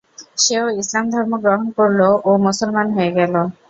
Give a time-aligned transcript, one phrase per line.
[0.37, 3.33] সেও ইসলাম ধর্ম গ্রহণ করল ও মুসলমান হয়ে গেল।